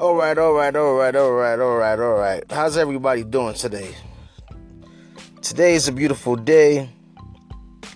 [0.00, 2.44] All right, all right, all right, all right, all right, all right.
[2.52, 3.96] How's everybody doing today?
[5.42, 6.88] Today is a beautiful day.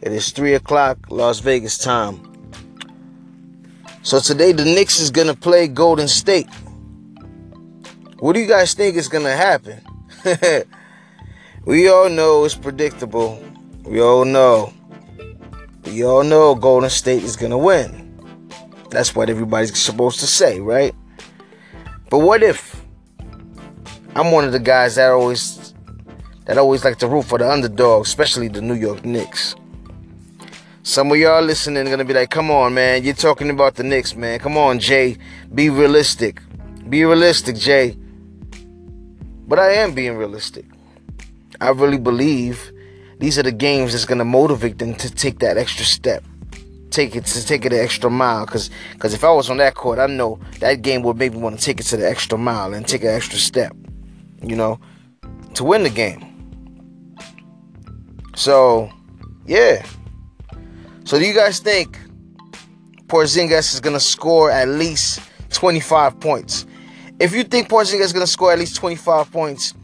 [0.00, 2.18] It is 3 o'clock, Las Vegas time.
[4.02, 6.48] So today the Knicks is going to play Golden State.
[8.18, 9.84] What do you guys think is going to happen?
[11.66, 13.44] we all know it's predictable.
[13.84, 14.72] We all know.
[15.84, 18.18] We all know Golden State is going to win.
[18.88, 20.94] That's what everybody's supposed to say, right?
[22.10, 22.84] But what if
[24.16, 25.72] I'm one of the guys that always
[26.46, 29.54] that always like to root for the underdog, especially the New York Knicks.
[30.82, 33.84] Some of y'all listening are gonna be like, come on, man, you're talking about the
[33.84, 34.40] Knicks, man.
[34.40, 35.16] Come on, Jay.
[35.54, 36.42] Be realistic.
[36.88, 37.96] Be realistic, Jay.
[39.46, 40.64] But I am being realistic.
[41.60, 42.72] I really believe
[43.20, 46.24] these are the games that's gonna motivate them to take that extra step
[46.90, 49.74] take it to take it an extra mile because because if I was on that
[49.74, 52.36] court, I know that game would make me want to take it to the extra
[52.36, 53.74] mile and take an extra step,
[54.42, 54.80] you know,
[55.54, 56.26] to win the game.
[58.34, 58.90] So,
[59.46, 59.84] yeah.
[61.04, 61.98] So do you guys think
[63.06, 66.66] Porzingis is gonna score at least 25 points?
[67.18, 69.74] If you think Porzingis is gonna score at least 25 points,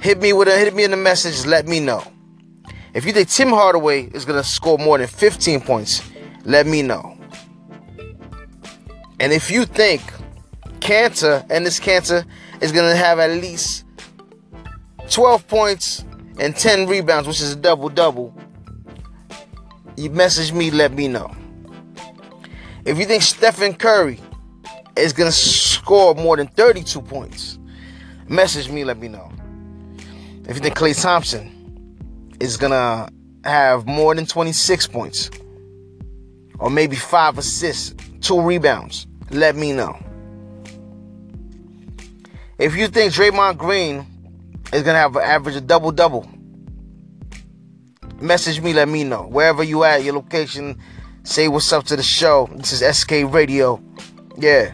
[0.00, 1.46] hit me with a hit me in the message.
[1.46, 2.02] Let me know.
[2.92, 6.02] If you think Tim Hardaway is going to score more than 15 points,
[6.44, 7.16] let me know.
[9.20, 10.02] And if you think
[10.80, 12.24] Kanter and this Kanter
[12.60, 13.84] is going to have at least
[15.10, 16.04] 12 points
[16.38, 18.34] and 10 rebounds, which is a double double,
[19.96, 21.30] you message me, let me know.
[22.84, 24.18] If you think Stephen Curry
[24.96, 27.58] is going to score more than 32 points,
[28.26, 29.30] message me, let me know.
[30.48, 31.59] If you think Klay Thompson
[32.40, 33.08] is gonna
[33.44, 35.30] have more than 26 points,
[36.58, 39.96] or maybe five assists, two rebounds, let me know.
[42.58, 44.04] If you think Draymond Green
[44.72, 46.28] is gonna have an average of double double,
[48.20, 49.22] message me, let me know.
[49.22, 50.78] Wherever you at, your location,
[51.22, 52.48] say what's up to the show.
[52.56, 53.82] This is SK Radio.
[54.36, 54.72] Yeah.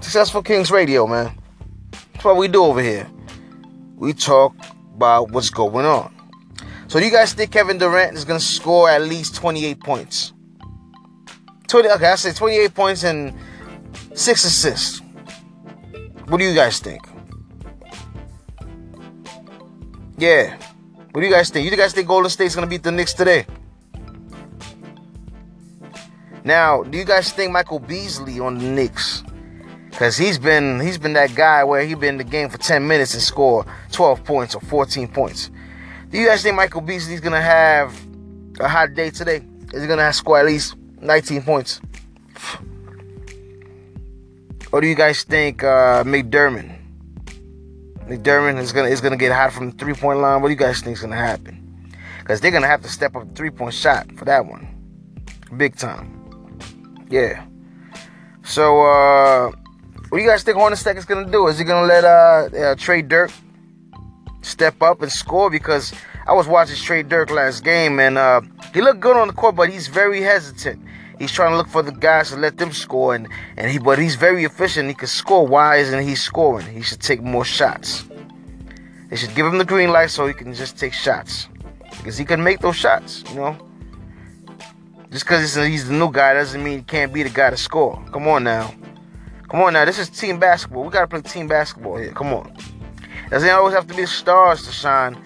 [0.00, 1.36] Successful Kings Radio, man.
[2.12, 3.06] That's what we do over here.
[3.96, 4.54] We talk
[4.94, 6.15] about what's going on.
[6.88, 10.32] So do you guys think Kevin Durant is going to score at least 28 points?
[11.68, 13.34] 20, okay, I say 28 points and
[14.14, 15.02] six assists.
[16.28, 17.02] What do you guys think?
[20.16, 20.56] Yeah.
[21.10, 21.68] What do you guys think?
[21.68, 23.46] You guys think Golden State's going to beat the Knicks today?
[26.44, 29.24] Now, do you guys think Michael Beasley on the Knicks?
[29.92, 32.86] Cause he's been he's been that guy where he's been in the game for 10
[32.86, 35.50] minutes and score 12 points or 14 points.
[36.10, 37.92] Do you guys think Michael Beasley's gonna have
[38.60, 39.42] a hot day today?
[39.72, 41.80] Is he gonna score at least 19 points?
[44.72, 46.76] Or do you guys think uh, McDermott,
[48.08, 50.42] McDermott is gonna is gonna get hot from the three point line?
[50.42, 51.90] What do you guys think is gonna happen?
[52.20, 54.68] Because they're gonna have to step up the three point shot for that one,
[55.56, 56.12] big time.
[57.10, 57.44] Yeah.
[58.44, 59.50] So, uh,
[60.08, 61.48] what do you guys think Hornacek is gonna do?
[61.48, 63.32] Is he gonna let uh, uh Trey Burke
[64.46, 65.92] step up and score because
[66.26, 68.40] I was watching Trey Burke last game and uh,
[68.72, 70.80] he looked good on the court, but he's very hesitant.
[71.18, 73.26] He's trying to look for the guys to let them score, and,
[73.56, 74.88] and he but he's very efficient.
[74.88, 75.46] He can score.
[75.46, 76.66] Why isn't he scoring?
[76.66, 78.04] He should take more shots.
[79.08, 81.48] They should give him the green light so he can just take shots
[81.96, 83.24] because he can make those shots.
[83.30, 83.56] You know,
[85.10, 87.56] just because he's, he's the new guy doesn't mean he can't be the guy to
[87.56, 88.02] score.
[88.12, 88.74] Come on now,
[89.48, 89.86] come on now.
[89.86, 90.84] This is team basketball.
[90.84, 92.12] We gotta play team basketball here.
[92.12, 92.54] Come on.
[93.30, 95.20] Doesn't always have to be the stars to shine.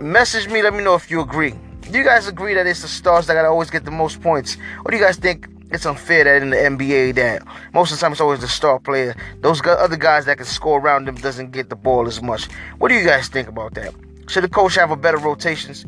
[0.00, 1.54] Message me, let me know if you agree.
[1.80, 4.56] Do you guys agree that it's the stars that gotta always get the most points?
[4.84, 8.02] Or do you guys think it's unfair that in the NBA that most of the
[8.02, 11.50] time it's always the star player, those other guys that can score around them doesn't
[11.50, 12.46] get the ball as much?
[12.78, 13.94] What do you guys think about that?
[14.28, 15.84] Should the coach have a better rotations?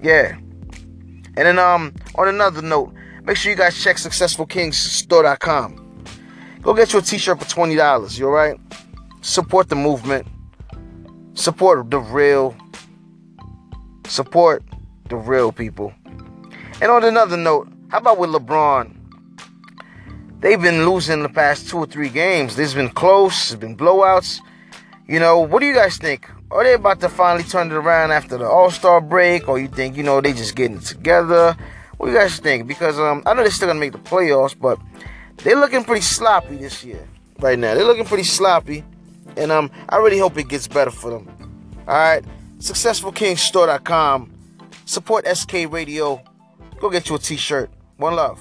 [0.00, 0.36] Yeah.
[1.36, 2.94] And then um on another note,
[3.24, 5.81] make sure you guys check successfulkingsstore.com.
[6.62, 8.18] Go get you a t-shirt for $20.
[8.18, 8.56] You alright?
[9.20, 10.28] Support the movement.
[11.34, 12.56] Support the real.
[14.06, 14.62] Support
[15.08, 15.92] the real people.
[16.80, 18.96] And on another note, how about with LeBron?
[20.38, 22.54] They've been losing the past two or three games.
[22.54, 24.40] There's been close, there's been blowouts.
[25.08, 26.28] You know, what do you guys think?
[26.50, 29.68] Are they about to finally turn it around after the All Star break, or you
[29.68, 31.56] think you know they just getting it together?
[31.96, 32.66] What do you guys think?
[32.66, 34.78] Because um, I know they're still gonna make the playoffs, but
[35.42, 37.06] they're looking pretty sloppy this year.
[37.38, 38.84] Right now, they're looking pretty sloppy,
[39.36, 41.28] and um, I really hope it gets better for them.
[41.88, 42.24] All right,
[42.58, 44.32] successfulkingstore.com.
[44.84, 46.22] Support SK Radio.
[46.80, 47.70] Go get you a T-shirt.
[47.96, 48.40] One love.